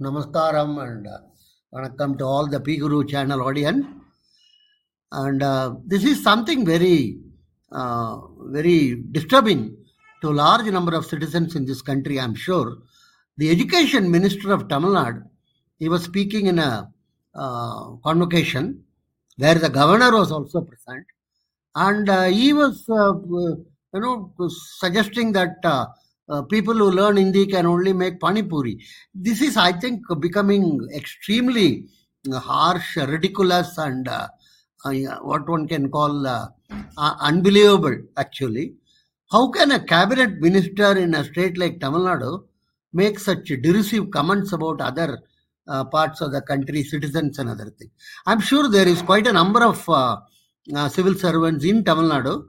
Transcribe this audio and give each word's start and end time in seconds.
Namaskaram 0.00 0.82
and 0.86 1.06
uh, 1.06 1.18
Vanakkam 1.74 2.18
to 2.18 2.24
all 2.24 2.46
the 2.48 2.60
P 2.60 2.76
Guru 2.76 3.04
channel 3.04 3.42
audience. 3.42 3.86
And 5.12 5.42
uh, 5.42 5.74
this 5.86 6.04
is 6.04 6.22
something 6.22 6.66
very, 6.66 7.18
uh, 7.72 8.18
very 8.40 9.02
disturbing 9.12 9.76
to 10.22 10.28
a 10.28 10.30
large 10.30 10.66
number 10.66 10.94
of 10.94 11.06
citizens 11.06 11.56
in 11.56 11.64
this 11.64 11.82
country, 11.82 12.20
I'm 12.20 12.34
sure. 12.34 12.78
The 13.36 13.50
education 13.50 14.10
minister 14.10 14.52
of 14.52 14.68
Tamil 14.68 14.90
Nadu, 14.90 15.22
he 15.78 15.88
was 15.88 16.02
speaking 16.04 16.46
in 16.46 16.58
a 16.58 16.90
uh, 17.34 17.90
convocation 18.04 18.82
where 19.36 19.54
the 19.54 19.68
governor 19.68 20.12
was 20.12 20.32
also 20.32 20.60
present. 20.60 21.06
And 21.74 22.08
uh, 22.08 22.24
he 22.24 22.52
was, 22.52 22.84
uh, 22.88 23.14
you 23.14 23.64
know, 23.94 24.32
suggesting 24.80 25.32
that 25.32 25.64
uh, 26.28 26.42
people 26.42 26.74
who 26.74 26.90
learn 26.90 27.16
Hindi 27.16 27.46
can 27.46 27.66
only 27.66 27.92
make 27.92 28.20
pani 28.20 28.42
puri. 28.42 28.78
This 29.14 29.40
is, 29.40 29.56
I 29.56 29.72
think, 29.72 30.02
becoming 30.20 30.86
extremely 30.94 31.86
harsh, 32.32 32.96
ridiculous, 32.96 33.78
and 33.78 34.08
uh, 34.08 34.28
uh, 34.84 34.92
what 35.22 35.48
one 35.48 35.66
can 35.66 35.90
call 35.90 36.26
uh, 36.26 36.48
uh, 36.96 37.14
unbelievable, 37.20 37.96
actually. 38.16 38.74
How 39.30 39.50
can 39.50 39.72
a 39.72 39.80
cabinet 39.80 40.40
minister 40.40 40.96
in 40.96 41.14
a 41.14 41.24
state 41.24 41.58
like 41.58 41.80
Tamil 41.80 42.00
Nadu 42.00 42.44
make 42.92 43.18
such 43.18 43.46
derisive 43.62 44.10
comments 44.10 44.52
about 44.52 44.80
other 44.80 45.18
parts 45.90 46.22
of 46.22 46.32
the 46.32 46.40
country, 46.40 46.82
citizens, 46.82 47.38
and 47.38 47.50
other 47.50 47.70
things? 47.70 47.90
I'm 48.26 48.40
sure 48.40 48.68
there 48.68 48.88
is 48.88 49.02
quite 49.02 49.26
a 49.26 49.32
number 49.32 49.62
of 49.62 49.78
civil 50.92 51.14
servants 51.14 51.64
in 51.64 51.84
Tamil 51.84 52.10
Nadu 52.10 52.44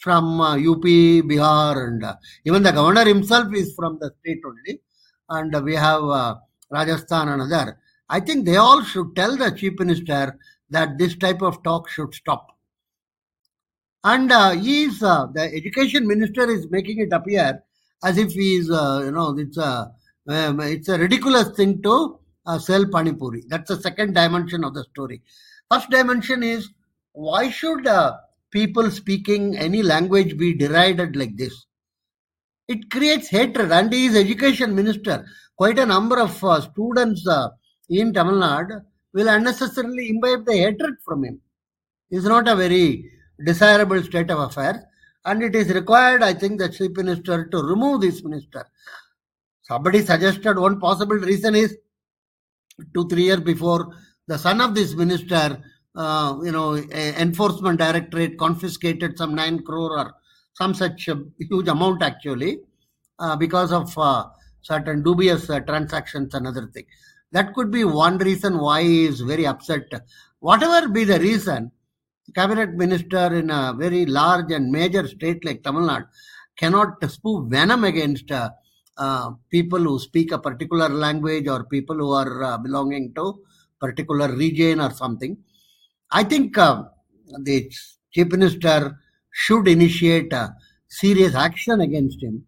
from 0.00 0.40
uh, 0.40 0.56
UP, 0.56 0.82
Bihar, 0.82 1.86
and 1.86 2.04
uh, 2.04 2.14
even 2.44 2.62
the 2.62 2.72
governor 2.72 3.04
himself 3.04 3.54
is 3.54 3.74
from 3.74 3.98
the 4.00 4.10
state 4.20 4.40
only. 4.44 4.80
And 5.28 5.54
uh, 5.54 5.60
we 5.60 5.74
have 5.74 6.02
uh, 6.02 6.36
Rajasthan 6.70 7.28
and 7.28 7.42
other. 7.42 7.78
I 8.08 8.18
think 8.18 8.44
they 8.44 8.56
all 8.56 8.82
should 8.82 9.14
tell 9.14 9.36
the 9.36 9.50
chief 9.52 9.78
minister 9.78 10.36
that 10.70 10.98
this 10.98 11.16
type 11.16 11.42
of 11.42 11.62
talk 11.62 11.88
should 11.88 12.14
stop. 12.14 12.48
And 14.02 14.32
uh, 14.32 14.52
he 14.52 14.84
is 14.84 15.02
uh, 15.02 15.26
the 15.32 15.42
education 15.42 16.06
minister 16.06 16.50
is 16.50 16.70
making 16.70 17.00
it 17.00 17.12
appear 17.12 17.62
as 18.02 18.16
if 18.16 18.32
he 18.32 18.56
is, 18.56 18.70
uh, 18.70 19.02
you 19.04 19.12
know, 19.12 19.36
it's 19.38 19.58
a 19.58 19.92
um, 20.26 20.60
it's 20.60 20.88
a 20.88 20.98
ridiculous 20.98 21.50
thing 21.50 21.82
to 21.82 22.18
uh, 22.46 22.58
sell 22.58 22.84
panipuri. 22.84 23.42
That's 23.48 23.68
the 23.68 23.80
second 23.80 24.14
dimension 24.14 24.64
of 24.64 24.74
the 24.74 24.84
story. 24.84 25.22
First 25.70 25.90
dimension 25.90 26.42
is 26.42 26.70
why 27.12 27.50
should 27.50 27.86
uh, 27.86 28.16
people 28.50 28.90
speaking 28.90 29.56
any 29.56 29.82
language 29.82 30.36
be 30.36 30.54
derided 30.54 31.16
like 31.16 31.36
this? 31.36 31.66
It 32.68 32.90
creates 32.90 33.28
hatred, 33.28 33.72
and 33.72 33.92
he 33.92 34.06
is 34.06 34.16
education 34.16 34.74
minister. 34.74 35.26
Quite 35.56 35.78
a 35.78 35.86
number 35.86 36.18
of 36.18 36.42
uh, 36.44 36.60
students 36.60 37.26
uh, 37.26 37.48
in 37.88 38.12
Tamil 38.12 38.36
Nadu 38.36 38.82
will 39.12 39.28
unnecessarily 39.28 40.10
imbibe 40.10 40.46
the 40.46 40.56
hatred 40.56 40.94
from 41.04 41.24
him. 41.24 41.40
It's 42.10 42.24
not 42.24 42.48
a 42.48 42.56
very 42.56 43.10
desirable 43.44 44.02
state 44.02 44.30
of 44.30 44.38
affairs, 44.38 44.76
and 45.24 45.42
it 45.42 45.54
is 45.54 45.68
required, 45.72 46.22
I 46.22 46.34
think, 46.34 46.58
the 46.58 46.68
chief 46.68 46.92
minister 46.96 47.46
to 47.46 47.58
remove 47.58 48.00
this 48.00 48.22
minister. 48.22 48.64
Somebody 49.62 50.02
suggested 50.02 50.58
one 50.58 50.80
possible 50.80 51.16
reason 51.16 51.54
is 51.54 51.76
two, 52.94 53.08
three 53.08 53.24
years 53.24 53.40
before, 53.40 53.92
the 54.26 54.38
son 54.38 54.60
of 54.60 54.74
this 54.74 54.94
minister, 54.94 55.62
uh, 56.00 56.30
you 56.42 56.52
know, 56.56 56.68
enforcement 57.26 57.78
directorate 57.78 58.38
confiscated 58.38 59.18
some 59.18 59.34
nine 59.34 59.58
crore 59.68 59.98
or 60.00 60.14
some 60.60 60.72
such 60.82 61.08
uh, 61.08 61.16
huge 61.38 61.68
amount 61.68 62.02
actually 62.02 62.52
uh, 63.18 63.36
because 63.36 63.72
of 63.72 63.86
uh, 63.98 64.24
certain 64.62 65.02
dubious 65.02 65.48
uh, 65.50 65.60
transactions 65.60 66.34
and 66.34 66.46
other 66.46 66.66
thing. 66.74 66.86
That 67.32 67.54
could 67.54 67.70
be 67.70 67.84
one 67.84 68.16
reason 68.18 68.58
why 68.58 68.82
he 68.82 69.04
is 69.04 69.20
very 69.20 69.46
upset. 69.46 69.84
Whatever 70.40 70.88
be 70.88 71.04
the 71.04 71.20
reason, 71.20 71.70
cabinet 72.34 72.70
minister 72.74 73.26
in 73.40 73.50
a 73.50 73.74
very 73.76 74.06
large 74.06 74.50
and 74.52 74.70
major 74.70 75.06
state 75.06 75.44
like 75.44 75.62
Tamil 75.62 75.82
Nadu 75.82 76.06
cannot 76.56 76.92
spew 77.10 77.46
venom 77.48 77.84
against 77.84 78.30
uh, 78.32 79.30
people 79.50 79.78
who 79.78 79.98
speak 79.98 80.32
a 80.32 80.38
particular 80.38 80.88
language 80.88 81.46
or 81.46 81.64
people 81.64 81.96
who 81.96 82.12
are 82.12 82.58
belonging 82.58 83.12
to 83.14 83.26
particular 83.80 84.28
region 84.34 84.80
or 84.80 84.90
something. 85.02 85.36
I 86.12 86.24
think 86.24 86.58
uh, 86.58 86.84
the 87.44 87.70
chief 88.12 88.28
minister 88.32 88.98
should 89.32 89.68
initiate 89.68 90.32
uh, 90.32 90.48
serious 90.88 91.36
action 91.36 91.80
against 91.80 92.20
him 92.20 92.46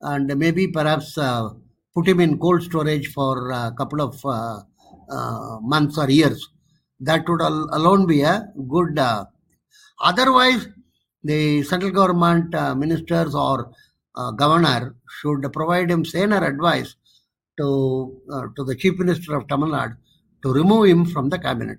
and 0.00 0.34
maybe 0.38 0.68
perhaps 0.68 1.18
uh, 1.18 1.50
put 1.94 2.08
him 2.08 2.20
in 2.20 2.38
cold 2.38 2.62
storage 2.62 3.08
for 3.12 3.50
a 3.50 3.72
couple 3.76 4.00
of 4.00 4.18
uh, 4.24 4.60
uh, 5.10 5.58
months 5.60 5.98
or 5.98 6.08
years. 6.10 6.48
That 7.00 7.28
would 7.28 7.42
al- 7.42 7.68
alone 7.72 8.06
be 8.06 8.22
a 8.22 8.46
good. 8.68 8.98
Uh, 8.98 9.26
otherwise, 10.00 10.68
the 11.22 11.62
central 11.64 11.90
government 11.90 12.54
ministers 12.78 13.34
or 13.34 13.70
governor 14.36 14.96
should 15.20 15.52
provide 15.52 15.90
him 15.90 16.04
saner 16.04 16.42
advice 16.44 16.94
to 17.58 18.20
to 18.56 18.64
the 18.64 18.74
chief 18.74 18.98
minister 18.98 19.36
of 19.36 19.46
Tamil 19.46 19.68
Nadu 19.68 19.96
to 20.42 20.52
remove 20.52 20.86
him 20.86 21.04
from 21.04 21.28
the 21.28 21.38
cabinet. 21.38 21.78